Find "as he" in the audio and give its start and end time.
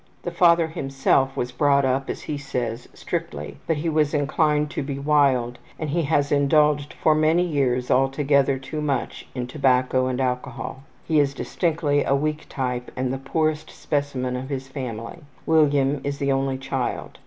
2.09-2.35